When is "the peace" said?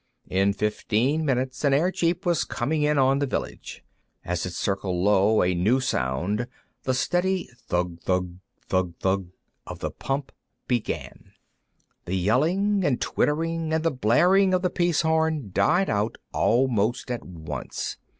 14.63-15.01